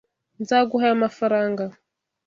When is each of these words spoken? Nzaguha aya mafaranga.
Nzaguha 0.41 0.83
aya 0.85 1.01
mafaranga. 1.03 1.65